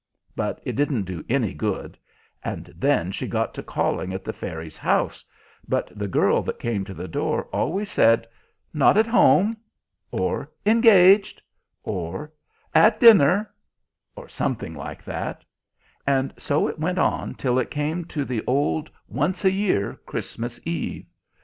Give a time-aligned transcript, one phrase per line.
[0.35, 1.95] But it didn't do any good;
[2.43, 5.23] and then she got to calling at the Fairy's house,
[5.67, 8.25] but the girl that came to the door always said,
[8.73, 9.57] "Not at home,"
[10.09, 11.39] or "Engaged,"
[11.83, 12.33] or
[12.73, 13.53] "At dinner,"
[14.15, 15.45] or something like that;
[16.07, 20.59] and so it went on till it came to the old once a year Christmas
[20.65, 21.05] Eve.